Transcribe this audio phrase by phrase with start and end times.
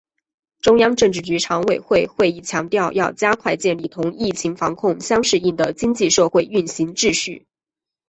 [0.61, 7.45] 中央政治局常委会会议强调要加快建立同疫情防控相适应的经济社会运行秩序